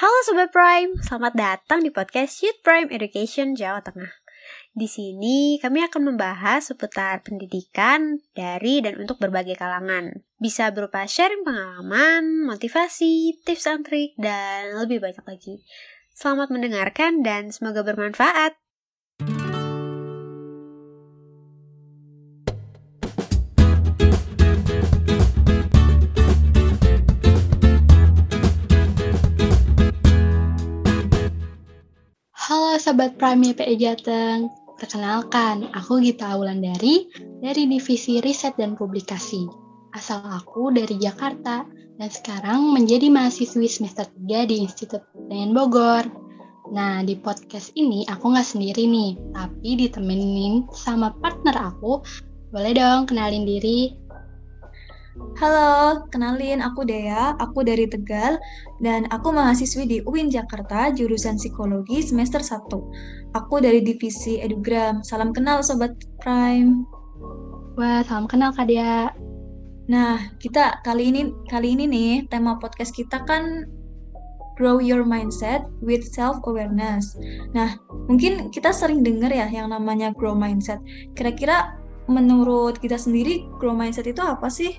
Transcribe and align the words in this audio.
Halo 0.00 0.16
Sobat 0.24 0.48
Prime, 0.48 0.96
selamat 0.96 1.36
datang 1.36 1.84
di 1.84 1.92
podcast 1.92 2.40
Youth 2.40 2.64
Prime 2.64 2.88
Education 2.88 3.52
Jawa 3.52 3.84
Tengah. 3.84 4.08
Di 4.72 4.88
sini 4.88 5.60
kami 5.60 5.84
akan 5.84 6.08
membahas 6.08 6.72
seputar 6.72 7.20
pendidikan 7.20 8.16
dari 8.32 8.80
dan 8.80 8.96
untuk 8.96 9.20
berbagai 9.20 9.60
kalangan. 9.60 10.24
Bisa 10.40 10.72
berupa 10.72 11.04
sharing 11.04 11.44
pengalaman, 11.44 12.48
motivasi, 12.48 13.44
tips 13.44 13.68
and 13.68 13.84
trik, 13.84 14.16
dan 14.16 14.72
lebih 14.80 15.04
banyak 15.04 15.20
lagi. 15.20 15.60
Selamat 16.16 16.48
mendengarkan 16.48 17.20
dan 17.20 17.52
semoga 17.52 17.84
bermanfaat. 17.84 18.56
Sobat 32.80 33.20
Prime 33.20 33.52
YPE 33.52 33.76
Jateng, 33.76 34.48
perkenalkan 34.80 35.68
aku 35.76 36.00
Gita 36.00 36.32
Wulandari 36.32 37.12
dari 37.44 37.68
Divisi 37.68 38.24
Riset 38.24 38.56
dan 38.56 38.72
Publikasi. 38.72 39.44
Asal 39.92 40.24
aku 40.24 40.72
dari 40.72 40.96
Jakarta 40.96 41.68
dan 42.00 42.08
sekarang 42.08 42.72
menjadi 42.72 43.12
mahasiswi 43.12 43.68
semester 43.68 44.08
3 44.24 44.48
di 44.48 44.64
Institut 44.64 45.04
Pertanian 45.12 45.52
Bogor. 45.52 46.08
Nah, 46.72 47.04
di 47.04 47.20
podcast 47.20 47.68
ini 47.76 48.08
aku 48.08 48.32
nggak 48.32 48.48
sendiri 48.48 48.88
nih, 48.88 49.12
tapi 49.36 49.76
ditemenin 49.76 50.64
sama 50.72 51.12
partner 51.20 51.60
aku. 51.60 52.00
Boleh 52.48 52.72
dong 52.72 53.04
kenalin 53.12 53.44
diri. 53.44 53.92
Halo, 55.40 56.04
kenalin 56.12 56.60
aku 56.60 56.84
Dea, 56.84 57.32
aku 57.40 57.64
dari 57.64 57.88
Tegal, 57.88 58.36
dan 58.84 59.08
aku 59.08 59.32
mahasiswi 59.32 59.84
di 59.88 59.98
UIN 60.04 60.28
Jakarta, 60.28 60.92
jurusan 60.92 61.40
Psikologi 61.40 62.04
semester 62.04 62.44
1. 62.44 63.32
Aku 63.36 63.56
dari 63.62 63.80
divisi 63.80 64.36
Edugram. 64.36 65.00
Salam 65.00 65.32
kenal 65.32 65.64
Sobat 65.64 65.96
Prime. 66.20 66.84
Wah, 67.80 68.04
salam 68.04 68.28
kenal 68.28 68.52
Kak 68.52 68.68
Dea. 68.68 69.08
Nah, 69.88 70.20
kita 70.38 70.84
kali 70.84 71.08
ini 71.08 71.32
kali 71.48 71.74
ini 71.74 71.84
nih 71.88 72.12
tema 72.28 72.60
podcast 72.60 72.94
kita 72.94 73.24
kan 73.26 73.64
grow 74.60 74.76
your 74.76 75.08
mindset 75.08 75.64
with 75.80 76.04
self 76.04 76.36
awareness. 76.44 77.16
Nah, 77.56 77.80
mungkin 78.12 78.52
kita 78.52 78.76
sering 78.76 79.00
dengar 79.00 79.32
ya 79.32 79.48
yang 79.48 79.72
namanya 79.72 80.12
grow 80.12 80.36
mindset. 80.36 80.84
Kira-kira 81.16 81.80
menurut 82.12 82.76
kita 82.76 83.00
sendiri 83.00 83.48
grow 83.56 83.72
mindset 83.72 84.04
itu 84.04 84.20
apa 84.20 84.52
sih? 84.52 84.76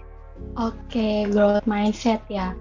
Oke, 0.59 1.27
growth 1.31 1.63
mindset 1.63 2.21
ya. 2.27 2.51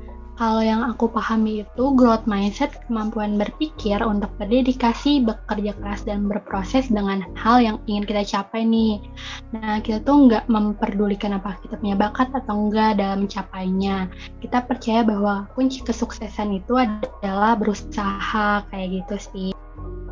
Kalau 0.41 0.65
yang 0.65 0.81
aku 0.81 1.13
pahami 1.13 1.69
itu 1.69 1.85
growth 1.93 2.25
mindset 2.25 2.73
kemampuan 2.89 3.37
berpikir 3.37 4.01
untuk 4.01 4.33
berdedikasi, 4.41 5.21
bekerja 5.21 5.77
keras 5.77 6.01
dan 6.09 6.25
berproses 6.33 6.89
dengan 6.89 7.21
hal 7.37 7.61
yang 7.61 7.77
ingin 7.85 8.09
kita 8.09 8.25
capai 8.25 8.65
nih. 8.65 9.05
Nah, 9.53 9.85
kita 9.85 10.01
tuh 10.01 10.33
nggak 10.33 10.49
memperdulikan 10.49 11.37
apa 11.37 11.61
kita 11.61 11.77
punya 11.77 11.93
bakat 11.93 12.33
atau 12.33 12.57
enggak 12.57 12.97
dalam 12.97 13.29
mencapainya. 13.29 14.09
Kita 14.41 14.65
percaya 14.65 15.05
bahwa 15.05 15.45
kunci 15.53 15.85
kesuksesan 15.85 16.57
itu 16.57 16.73
adalah 16.73 17.61
berusaha 17.61 18.65
kayak 18.73 18.89
gitu 18.97 19.17
sih. 19.21 19.51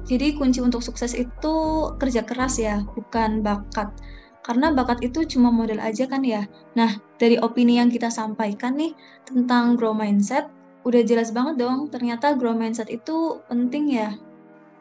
Jadi 0.04 0.36
kunci 0.36 0.60
untuk 0.60 0.84
sukses 0.84 1.16
itu 1.16 1.56
kerja 1.96 2.20
keras 2.20 2.60
ya, 2.60 2.84
bukan 2.92 3.40
bakat 3.40 3.96
karena 4.48 4.72
bakat 4.72 5.04
itu 5.04 5.28
cuma 5.28 5.52
model 5.52 5.76
aja 5.76 6.08
kan 6.08 6.24
ya. 6.24 6.48
Nah, 6.72 6.96
dari 7.20 7.36
opini 7.36 7.76
yang 7.76 7.92
kita 7.92 8.08
sampaikan 8.08 8.80
nih 8.80 8.96
tentang 9.28 9.76
grow 9.76 9.92
mindset, 9.92 10.48
udah 10.88 11.04
jelas 11.04 11.36
banget 11.36 11.60
dong, 11.60 11.92
ternyata 11.92 12.32
grow 12.32 12.56
mindset 12.56 12.88
itu 12.88 13.44
penting 13.52 13.92
ya. 13.92 14.16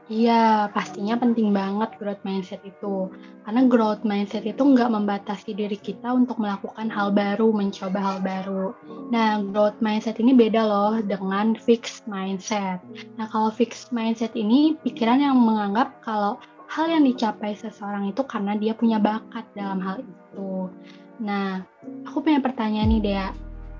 Iya, 0.07 0.71
pastinya 0.71 1.19
penting 1.19 1.51
banget 1.51 1.99
growth 1.99 2.23
mindset 2.23 2.63
itu. 2.63 3.11
Karena 3.43 3.67
growth 3.67 4.07
mindset 4.07 4.47
itu 4.47 4.63
nggak 4.63 4.87
membatasi 4.87 5.51
diri 5.51 5.75
kita 5.75 6.15
untuk 6.15 6.39
melakukan 6.39 6.87
hal 6.87 7.11
baru, 7.11 7.51
mencoba 7.51 7.99
hal 7.99 8.17
baru. 8.23 8.71
Nah, 9.11 9.43
growth 9.51 9.83
mindset 9.83 10.15
ini 10.23 10.31
beda 10.31 10.63
loh 10.63 11.03
dengan 11.03 11.59
fixed 11.59 12.07
mindset. 12.07 12.79
Nah, 13.19 13.27
kalau 13.27 13.51
fixed 13.51 13.91
mindset 13.91 14.31
ini 14.31 14.79
pikiran 14.79 15.19
yang 15.19 15.35
menganggap 15.43 15.99
kalau 15.99 16.39
hal 16.67 16.85
yang 16.91 17.03
dicapai 17.07 17.55
seseorang 17.55 18.11
itu 18.11 18.21
karena 18.27 18.53
dia 18.59 18.75
punya 18.75 18.99
bakat 18.99 19.47
dalam 19.55 19.79
hal 19.79 20.03
itu. 20.03 20.69
Nah, 21.23 21.63
aku 22.05 22.21
punya 22.21 22.43
pertanyaan 22.43 22.91
nih 22.91 23.01
Dea. 23.01 23.29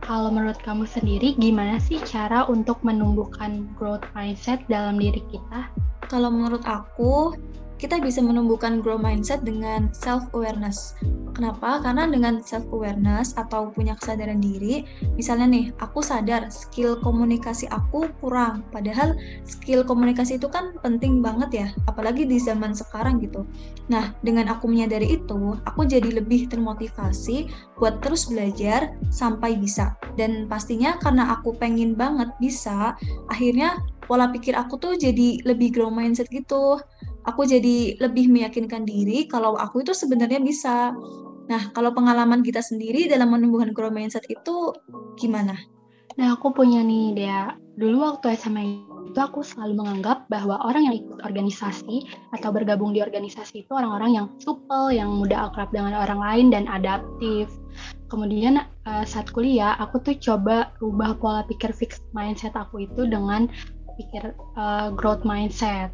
Kalau 0.02 0.30
menurut 0.31 0.58
kamu 0.62 0.88
sendiri, 0.88 1.36
gimana 1.36 1.81
sih 1.84 2.00
cara 2.06 2.47
untuk 2.47 2.80
menumbuhkan 2.86 3.68
growth 3.76 4.06
mindset 4.16 4.62
dalam 4.72 5.02
diri 5.02 5.20
kita? 5.28 5.68
Kalau 6.07 6.31
menurut 6.31 6.63
aku, 6.63 7.35
kita 7.78 8.01
bisa 8.01 8.25
menumbuhkan 8.25 8.81
grow 8.81 8.97
mindset 8.97 9.45
dengan 9.45 9.94
self 9.94 10.25
awareness. 10.34 10.97
Kenapa? 11.38 11.78
Karena 11.85 12.09
dengan 12.09 12.41
self 12.41 12.66
awareness 12.73 13.38
atau 13.38 13.69
punya 13.69 13.94
kesadaran 13.94 14.41
diri, 14.41 14.81
misalnya 15.13 15.46
nih, 15.46 15.69
aku 15.78 16.01
sadar 16.01 16.50
skill 16.50 16.97
komunikasi 16.97 17.69
aku 17.69 18.09
kurang, 18.17 18.66
padahal 18.73 19.13
skill 19.46 19.85
komunikasi 19.85 20.41
itu 20.41 20.50
kan 20.50 20.73
penting 20.81 21.22
banget 21.22 21.50
ya, 21.53 21.67
apalagi 21.85 22.25
di 22.25 22.41
zaman 22.41 22.73
sekarang 22.73 23.22
gitu. 23.22 23.46
Nah, 23.85 24.17
dengan 24.25 24.50
aku 24.50 24.66
menyadari 24.66 25.22
itu, 25.22 25.53
aku 25.62 25.85
jadi 25.85 26.09
lebih 26.09 26.50
termotivasi 26.50 27.53
buat 27.78 28.01
terus 28.01 28.25
belajar 28.25 28.97
sampai 29.13 29.62
bisa. 29.62 29.94
Dan 30.17 30.50
pastinya 30.50 30.97
karena 30.97 31.38
aku 31.38 31.53
pengen 31.53 31.94
banget 31.94 32.34
bisa, 32.41 32.97
akhirnya 33.29 33.78
pola 34.07 34.31
pikir 34.31 34.56
aku 34.56 34.79
tuh 34.79 34.95
jadi 34.95 35.44
lebih 35.44 35.75
grow 35.75 35.91
mindset 35.91 36.31
gitu 36.31 36.79
aku 37.28 37.44
jadi 37.44 38.00
lebih 38.00 38.31
meyakinkan 38.31 38.88
diri 38.88 39.28
kalau 39.28 39.59
aku 39.59 39.84
itu 39.84 39.91
sebenarnya 39.91 40.40
bisa. 40.40 40.95
Nah, 41.47 41.72
kalau 41.75 41.91
pengalaman 41.91 42.44
kita 42.44 42.63
sendiri 42.63 43.07
dalam 43.07 43.35
menumbuhkan 43.35 43.75
growth 43.75 43.94
mindset 43.94 44.23
itu 44.31 44.72
gimana? 45.19 45.56
Nah, 46.17 46.34
aku 46.34 46.56
punya 46.56 46.81
nih, 46.81 47.13
Dea. 47.13 47.56
Dulu 47.78 48.01
waktu 48.03 48.34
SMA 48.35 48.84
itu 49.07 49.19
aku 49.22 49.46
selalu 49.46 49.79
menganggap 49.79 50.25
bahwa 50.28 50.59
orang 50.66 50.90
yang 50.90 50.96
ikut 50.97 51.22
organisasi 51.23 52.09
atau 52.35 52.50
bergabung 52.50 52.91
di 52.91 53.00
organisasi 53.06 53.63
itu 53.63 53.72
orang-orang 53.72 54.17
yang 54.17 54.28
supel, 54.41 54.91
yang 54.91 55.13
mudah 55.13 55.47
akrab 55.47 55.69
dengan 55.72 55.94
orang 55.94 56.19
lain 56.19 56.46
dan 56.51 56.66
adaptif. 56.67 57.47
Kemudian 58.09 58.66
uh, 58.90 59.06
saat 59.06 59.29
kuliah, 59.31 59.78
aku 59.78 60.01
tuh 60.03 60.17
coba 60.19 60.73
rubah 60.81 61.16
pola 61.22 61.41
pikir 61.46 61.69
fixed 61.72 62.03
mindset 62.12 62.56
aku 62.57 62.90
itu 62.90 63.06
dengan 63.06 63.47
pikir 63.97 64.38
uh, 64.56 64.94
growth 64.94 65.25
mindset. 65.25 65.91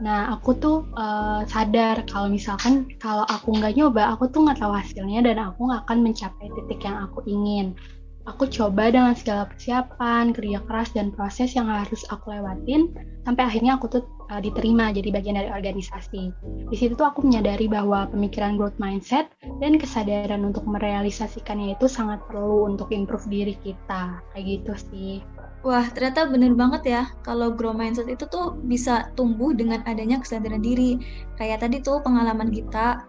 Nah, 0.00 0.32
aku 0.34 0.56
tuh 0.56 0.88
uh, 0.96 1.44
sadar 1.44 2.02
kalau 2.08 2.32
misalkan 2.32 2.88
kalau 2.96 3.28
aku 3.28 3.52
nggak 3.54 3.76
nyoba, 3.76 4.16
aku 4.16 4.32
tuh 4.32 4.48
nggak 4.48 4.58
tahu 4.58 4.72
hasilnya 4.72 5.20
dan 5.22 5.36
aku 5.38 5.68
nggak 5.68 5.84
akan 5.84 5.98
mencapai 6.00 6.48
titik 6.48 6.80
yang 6.82 6.96
aku 7.04 7.20
ingin. 7.28 7.76
Aku 8.22 8.46
coba 8.46 8.86
dengan 8.86 9.18
segala 9.18 9.50
persiapan, 9.50 10.30
kerja 10.30 10.62
keras, 10.62 10.94
dan 10.94 11.10
proses 11.10 11.58
yang 11.58 11.66
harus 11.66 12.06
aku 12.06 12.30
lewatin, 12.30 12.94
sampai 13.26 13.50
akhirnya 13.50 13.74
aku 13.74 13.90
tuh 13.90 14.06
uh, 14.30 14.38
diterima 14.38 14.94
jadi 14.94 15.10
bagian 15.10 15.34
dari 15.42 15.50
organisasi. 15.50 16.30
Di 16.70 16.76
situ 16.78 16.94
tuh 16.94 17.10
aku 17.10 17.26
menyadari 17.26 17.66
bahwa 17.66 18.06
pemikiran 18.06 18.54
growth 18.54 18.78
mindset 18.78 19.26
dan 19.58 19.74
kesadaran 19.74 20.46
untuk 20.46 20.62
merealisasikannya 20.70 21.74
itu 21.74 21.90
sangat 21.90 22.22
perlu 22.30 22.70
untuk 22.70 22.94
improve 22.94 23.26
diri 23.26 23.58
kita. 23.58 24.22
Kayak 24.30 24.44
gitu 24.46 24.72
sih. 24.78 25.14
Wah, 25.62 25.86
ternyata 25.94 26.26
bener 26.26 26.58
banget 26.58 26.82
ya 26.90 27.02
kalau 27.22 27.54
grow 27.54 27.70
mindset 27.70 28.10
itu 28.10 28.26
tuh 28.26 28.58
bisa 28.66 29.14
tumbuh 29.14 29.54
dengan 29.54 29.78
adanya 29.86 30.18
kesadaran 30.18 30.58
diri. 30.58 30.98
Kayak 31.38 31.62
tadi 31.62 31.78
tuh 31.78 32.02
pengalaman 32.02 32.50
kita 32.50 33.06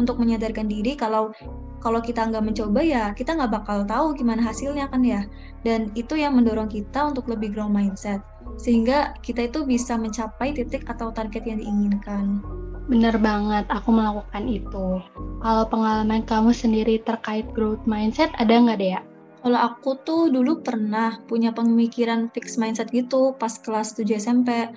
untuk 0.00 0.16
menyadarkan 0.16 0.64
diri 0.64 0.96
kalau 0.96 1.28
kalau 1.84 2.00
kita 2.00 2.24
nggak 2.28 2.44
mencoba 2.44 2.80
ya 2.80 3.04
kita 3.12 3.36
nggak 3.36 3.52
bakal 3.52 3.84
tahu 3.84 4.16
gimana 4.16 4.40
hasilnya 4.40 4.88
kan 4.88 5.04
ya. 5.04 5.28
Dan 5.60 5.92
itu 5.92 6.16
yang 6.16 6.32
mendorong 6.40 6.72
kita 6.72 7.12
untuk 7.12 7.28
lebih 7.28 7.52
grow 7.52 7.68
mindset. 7.68 8.24
Sehingga 8.56 9.12
kita 9.20 9.52
itu 9.52 9.68
bisa 9.68 10.00
mencapai 10.00 10.56
titik 10.56 10.88
atau 10.88 11.12
target 11.12 11.44
yang 11.44 11.60
diinginkan. 11.60 12.40
Bener 12.88 13.14
banget, 13.20 13.68
aku 13.68 13.94
melakukan 13.94 14.48
itu. 14.48 14.98
Kalau 15.44 15.64
pengalaman 15.68 16.24
kamu 16.24 16.50
sendiri 16.56 16.98
terkait 17.04 17.46
growth 17.52 17.84
mindset, 17.84 18.32
ada 18.40 18.50
nggak 18.50 18.80
deh 18.80 18.90
ya? 18.96 19.00
Kalau 19.40 19.56
aku 19.56 19.96
tuh 20.04 20.28
dulu 20.28 20.60
pernah 20.60 21.16
punya 21.24 21.50
pemikiran 21.56 22.28
fix 22.36 22.60
mindset 22.60 22.92
gitu 22.92 23.32
pas 23.40 23.56
kelas 23.56 23.96
7 23.96 24.20
SMP. 24.20 24.68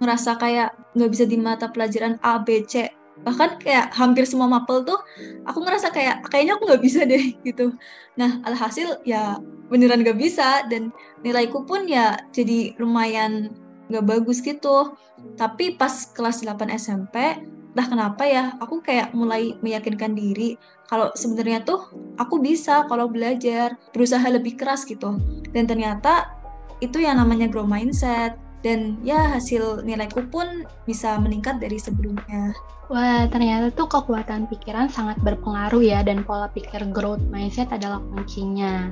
Ngerasa 0.00 0.36
kayak 0.40 0.76
nggak 0.96 1.10
bisa 1.12 1.24
di 1.24 1.36
mata 1.40 1.68
pelajaran 1.68 2.16
A, 2.24 2.40
B, 2.40 2.64
C. 2.64 2.88
Bahkan 3.16 3.64
kayak 3.64 3.96
hampir 3.96 4.28
semua 4.28 4.48
mapel 4.48 4.84
tuh 4.84 5.00
aku 5.48 5.64
ngerasa 5.64 5.88
kayak 5.88 6.28
kayaknya 6.28 6.60
aku 6.60 6.68
nggak 6.68 6.84
bisa 6.84 7.00
deh 7.04 7.32
gitu. 7.48 7.76
Nah 8.16 8.40
alhasil 8.44 9.00
ya 9.04 9.40
beneran 9.68 10.04
nggak 10.04 10.20
bisa 10.20 10.64
dan 10.68 10.92
nilaiku 11.24 11.64
pun 11.64 11.88
ya 11.88 12.16
jadi 12.32 12.76
lumayan 12.80 13.52
nggak 13.92 14.04
bagus 14.04 14.40
gitu. 14.40 14.96
Tapi 15.36 15.76
pas 15.76 15.92
kelas 16.12 16.44
8 16.44 16.72
SMP 16.72 17.40
entah 17.76 17.92
kenapa 17.92 18.24
ya 18.24 18.56
aku 18.56 18.80
kayak 18.80 19.12
mulai 19.12 19.52
meyakinkan 19.60 20.16
diri 20.16 20.56
kalau 20.88 21.12
sebenarnya 21.12 21.60
tuh 21.60 21.92
aku 22.16 22.40
bisa 22.40 22.88
kalau 22.88 23.04
belajar 23.04 23.76
berusaha 23.92 24.24
lebih 24.32 24.56
keras 24.56 24.88
gitu 24.88 25.20
dan 25.52 25.68
ternyata 25.68 26.32
itu 26.80 27.04
yang 27.04 27.20
namanya 27.20 27.52
grow 27.52 27.68
mindset 27.68 28.40
dan 28.64 28.96
ya 29.04 29.36
hasil 29.36 29.84
nilaiku 29.84 30.24
pun 30.32 30.64
bisa 30.88 31.20
meningkat 31.20 31.60
dari 31.62 31.76
sebelumnya. 31.76 32.56
Wah, 32.90 33.26
ternyata 33.30 33.70
tuh 33.74 33.86
kekuatan 33.86 34.50
pikiran 34.50 34.90
sangat 34.90 35.18
berpengaruh 35.22 35.82
ya 35.82 36.00
dan 36.02 36.26
pola 36.26 36.50
pikir 36.50 36.82
growth 36.90 37.22
mindset 37.30 37.70
adalah 37.70 38.02
kuncinya. 38.14 38.90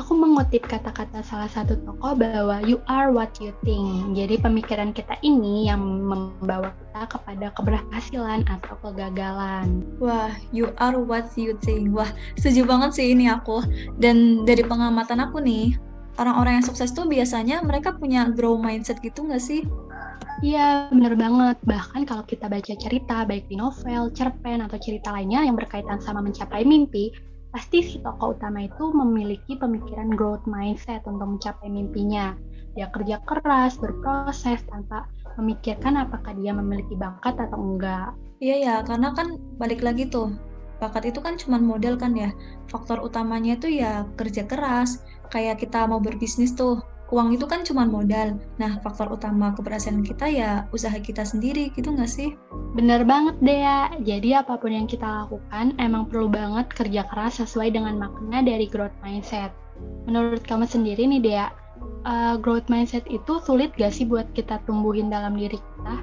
Aku 0.00 0.16
mengutip 0.16 0.64
kata-kata 0.64 1.20
salah 1.20 1.52
satu 1.52 1.76
tokoh 1.84 2.16
bahwa 2.16 2.64
you 2.64 2.80
are 2.88 3.12
what 3.12 3.36
you 3.44 3.52
think. 3.60 4.16
Jadi 4.16 4.40
pemikiran 4.40 4.96
kita 4.96 5.20
ini 5.20 5.68
yang 5.68 5.84
membawa 5.84 6.72
kita 6.72 7.12
kepada 7.12 7.46
keberhasilan 7.52 8.40
atau 8.48 8.72
kegagalan. 8.80 9.84
Wah, 10.00 10.32
you 10.48 10.72
are 10.80 10.96
what 10.96 11.28
you 11.36 11.60
think. 11.60 11.92
Wah, 11.92 12.08
setuju 12.40 12.64
banget 12.64 12.96
sih 12.96 13.12
ini 13.12 13.28
aku. 13.28 13.60
Dan 14.00 14.48
dari 14.48 14.64
pengamatan 14.64 15.28
aku 15.28 15.44
nih, 15.44 15.76
orang-orang 16.16 16.60
yang 16.60 16.66
sukses 16.72 16.88
tuh 16.96 17.04
biasanya 17.04 17.60
mereka 17.60 17.92
punya 17.92 18.32
grow 18.32 18.56
mindset 18.56 18.96
gitu 19.04 19.28
nggak 19.28 19.44
sih? 19.44 19.60
Iya, 20.40 20.88
bener 20.88 21.14
banget. 21.20 21.60
Bahkan 21.68 22.08
kalau 22.08 22.24
kita 22.24 22.48
baca 22.48 22.74
cerita, 22.74 23.28
baik 23.28 23.46
di 23.46 23.60
novel, 23.60 24.08
cerpen, 24.16 24.64
atau 24.64 24.80
cerita 24.80 25.12
lainnya 25.14 25.44
yang 25.44 25.54
berkaitan 25.54 26.02
sama 26.02 26.18
mencapai 26.18 26.66
mimpi, 26.66 27.14
pasti 27.52 27.84
si 27.84 28.00
tokoh 28.00 28.32
utama 28.32 28.64
itu 28.64 28.90
memiliki 28.96 29.60
pemikiran 29.60 30.08
growth 30.16 30.48
mindset 30.48 31.04
untuk 31.04 31.36
mencapai 31.36 31.68
mimpinya. 31.68 32.32
Dia 32.72 32.88
kerja 32.88 33.20
keras, 33.28 33.76
berproses, 33.76 34.64
tanpa 34.64 35.04
memikirkan 35.36 36.00
apakah 36.00 36.32
dia 36.32 36.56
memiliki 36.56 36.96
bakat 36.96 37.36
atau 37.36 37.60
enggak. 37.60 38.16
Iya 38.40 38.56
ya, 38.58 38.74
karena 38.80 39.12
kan 39.12 39.36
balik 39.60 39.84
lagi 39.84 40.08
tuh, 40.08 40.32
bakat 40.80 41.12
itu 41.12 41.20
kan 41.20 41.36
cuma 41.36 41.60
modal 41.60 42.00
kan 42.00 42.16
ya. 42.16 42.32
Faktor 42.72 43.04
utamanya 43.04 43.60
itu 43.60 43.68
ya 43.68 44.08
kerja 44.16 44.48
keras. 44.48 45.04
Kayak 45.28 45.60
kita 45.60 45.84
mau 45.84 46.00
berbisnis 46.00 46.56
tuh, 46.56 46.80
uang 47.12 47.36
itu 47.36 47.44
kan 47.44 47.60
cuma 47.62 47.84
modal. 47.84 48.40
Nah, 48.56 48.80
faktor 48.80 49.12
utama 49.12 49.52
keberhasilan 49.52 50.00
kita 50.00 50.26
ya 50.32 50.64
usaha 50.72 50.96
kita 50.96 51.22
sendiri 51.22 51.68
gitu 51.76 51.92
nggak 51.92 52.08
sih? 52.08 52.32
Bener 52.72 53.04
banget 53.04 53.36
Dea. 53.44 53.92
Jadi 54.00 54.32
apa 54.32 54.56
pun 54.56 54.72
yang 54.72 54.88
kita 54.88 55.04
lakukan 55.04 55.76
emang 55.76 56.08
perlu 56.08 56.32
banget 56.32 56.72
kerja 56.72 57.04
keras 57.12 57.38
sesuai 57.44 57.76
dengan 57.76 58.00
makna 58.00 58.40
dari 58.40 58.64
growth 58.64 58.96
mindset. 59.04 59.52
Menurut 60.08 60.40
kamu 60.48 60.64
sendiri 60.64 61.04
nih 61.04 61.20
Dea, 61.20 61.46
uh, 62.08 62.40
growth 62.40 62.66
mindset 62.72 63.04
itu 63.12 63.38
sulit 63.44 63.76
gak 63.76 63.92
sih 63.92 64.08
buat 64.08 64.26
kita 64.32 64.64
tumbuhin 64.64 65.12
dalam 65.12 65.36
diri 65.36 65.60
kita? 65.60 65.96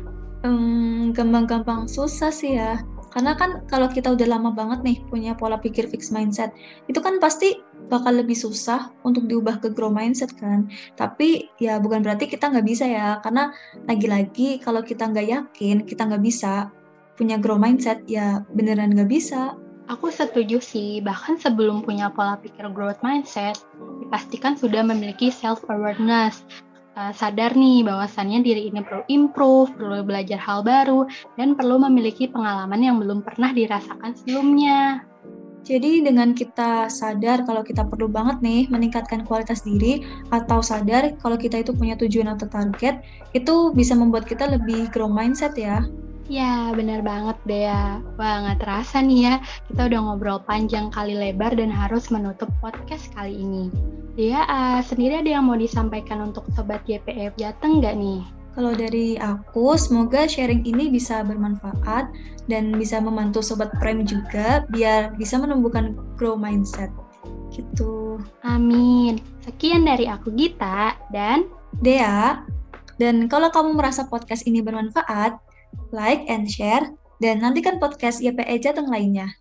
Hmm, 0.46 1.12
gampang-gampang 1.12 1.92
susah 1.92 2.32
sih 2.32 2.56
ya 2.56 2.80
karena 3.10 3.34
kan 3.34 3.66
kalau 3.66 3.90
kita 3.90 4.14
udah 4.14 4.28
lama 4.30 4.54
banget 4.54 4.86
nih 4.86 4.98
punya 5.10 5.34
pola 5.34 5.58
pikir 5.58 5.90
fixed 5.90 6.14
mindset, 6.14 6.54
itu 6.86 7.02
kan 7.02 7.18
pasti 7.18 7.58
bakal 7.90 8.16
lebih 8.16 8.38
susah 8.38 8.94
untuk 9.02 9.26
diubah 9.26 9.60
ke 9.60 9.74
grow 9.74 9.90
mindset 9.90 10.32
kan. 10.38 10.70
Tapi 10.94 11.50
ya 11.58 11.82
bukan 11.82 12.06
berarti 12.06 12.30
kita 12.30 12.54
nggak 12.54 12.68
bisa 12.68 12.86
ya, 12.86 13.18
karena 13.20 13.52
lagi-lagi 13.90 14.62
kalau 14.62 14.86
kita 14.86 15.10
nggak 15.10 15.28
yakin, 15.28 15.84
kita 15.84 16.06
nggak 16.06 16.24
bisa 16.24 16.70
punya 17.18 17.36
grow 17.36 17.60
mindset, 17.60 18.06
ya 18.08 18.46
beneran 18.54 18.96
nggak 18.96 19.10
bisa. 19.10 19.58
Aku 19.90 20.14
setuju 20.14 20.62
sih, 20.62 21.02
bahkan 21.02 21.34
sebelum 21.36 21.82
punya 21.82 22.14
pola 22.14 22.38
pikir 22.38 22.70
growth 22.72 23.02
mindset, 23.02 23.58
dipastikan 24.06 24.54
sudah 24.54 24.86
memiliki 24.86 25.34
self-awareness 25.34 26.46
uh, 27.00 27.14
sadar 27.16 27.56
nih 27.56 27.88
bahwasannya 27.88 28.44
diri 28.44 28.68
ini 28.68 28.84
perlu 28.84 29.04
improve, 29.08 29.72
perlu 29.80 30.04
belajar 30.04 30.38
hal 30.38 30.62
baru, 30.62 31.08
dan 31.40 31.56
perlu 31.56 31.80
memiliki 31.80 32.28
pengalaman 32.28 32.84
yang 32.84 33.00
belum 33.00 33.24
pernah 33.24 33.56
dirasakan 33.56 34.12
sebelumnya. 34.20 35.08
Jadi 35.68 36.02
dengan 36.02 36.34
kita 36.34 36.90
sadar 36.90 37.46
kalau 37.46 37.62
kita 37.62 37.86
perlu 37.86 38.10
banget 38.10 38.42
nih 38.42 38.66
meningkatkan 38.72 39.22
kualitas 39.28 39.62
diri 39.62 40.02
atau 40.34 40.64
sadar 40.66 41.14
kalau 41.22 41.38
kita 41.38 41.62
itu 41.62 41.76
punya 41.76 41.94
tujuan 42.00 42.32
atau 42.32 42.50
target, 42.50 43.04
itu 43.38 43.70
bisa 43.76 43.94
membuat 43.94 44.26
kita 44.26 44.50
lebih 44.50 44.90
grow 44.90 45.12
mindset 45.12 45.54
ya. 45.60 45.86
Ya, 46.30 46.70
benar 46.78 47.02
banget 47.02 47.38
deh 47.50 47.66
ya. 47.66 47.98
Wah, 48.22 48.46
nggak 48.46 48.62
terasa 48.62 49.02
nih 49.02 49.20
ya, 49.26 49.36
kita 49.66 49.90
udah 49.90 50.00
ngobrol 50.06 50.38
panjang 50.46 50.94
kali 50.94 51.18
lebar 51.18 51.58
dan 51.58 51.74
harus 51.74 52.14
menutup 52.14 52.54
podcast 52.62 53.10
kali 53.18 53.34
ini. 53.34 53.74
Dia 54.14 54.46
uh, 54.46 54.78
sendiri 54.86 55.26
ada 55.26 55.42
yang 55.42 55.50
mau 55.50 55.58
disampaikan 55.58 56.22
untuk 56.30 56.46
Sobat 56.54 56.86
YPF 56.86 57.34
Jateng 57.34 57.82
nggak 57.82 57.98
nih? 57.98 58.22
Kalau 58.60 58.76
dari 58.76 59.16
aku, 59.16 59.80
semoga 59.80 60.28
sharing 60.28 60.68
ini 60.68 60.92
bisa 60.92 61.24
bermanfaat 61.24 62.12
dan 62.52 62.76
bisa 62.76 63.00
membantu 63.00 63.40
Sobat 63.40 63.72
Prime 63.80 64.04
juga 64.04 64.68
biar 64.76 65.16
bisa 65.16 65.40
menumbuhkan 65.40 65.96
grow 66.20 66.36
mindset. 66.36 66.92
Gitu. 67.56 68.20
Amin. 68.44 69.24
Sekian 69.48 69.88
dari 69.88 70.12
aku 70.12 70.36
Gita 70.36 70.92
dan 71.08 71.48
Dea. 71.80 72.44
Dan 73.00 73.32
kalau 73.32 73.48
kamu 73.48 73.80
merasa 73.80 74.04
podcast 74.12 74.44
ini 74.44 74.60
bermanfaat, 74.60 75.40
like 75.96 76.28
and 76.28 76.52
share, 76.52 76.84
dan 77.24 77.40
nantikan 77.40 77.80
podcast 77.80 78.20
YPE 78.20 78.60
Jateng 78.60 78.92
lainnya. 78.92 79.32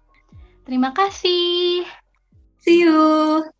Terima 0.62 0.94
kasih. 0.94 1.82
See 2.62 2.86
you. 2.86 3.50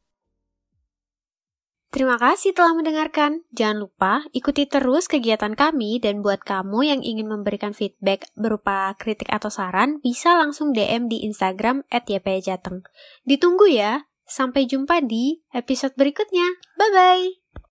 Terima 1.99 2.15
kasih 2.15 2.55
telah 2.55 2.79
mendengarkan. 2.79 3.43
Jangan 3.51 3.83
lupa 3.83 4.23
ikuti 4.31 4.71
terus 4.71 5.11
kegiatan 5.11 5.59
kami 5.59 5.99
dan 5.99 6.23
buat 6.23 6.47
kamu 6.47 6.87
yang 6.87 7.01
ingin 7.03 7.27
memberikan 7.27 7.75
feedback 7.75 8.31
berupa 8.39 8.95
kritik 8.95 9.27
atau 9.35 9.51
saran 9.51 9.99
bisa 9.99 10.39
langsung 10.39 10.71
DM 10.71 11.11
di 11.11 11.27
Instagram 11.27 11.83
@ypjateng. 11.91 12.87
Ditunggu 13.27 13.67
ya. 13.67 14.07
Sampai 14.31 14.71
jumpa 14.71 15.03
di 15.03 15.43
episode 15.51 15.99
berikutnya. 15.99 16.47
Bye 16.79 16.93
bye. 16.95 17.48